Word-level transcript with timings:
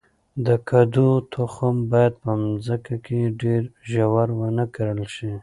د 0.45 0.47
کدو 0.69 1.09
تخم 1.33 1.75
باید 1.91 2.13
په 2.23 2.31
مځکه 2.43 2.95
کې 3.05 3.19
ډیر 3.41 3.61
ژور 3.91 4.27
ونه 4.39 4.65
کرل 4.75 5.01
شي. 5.15 5.31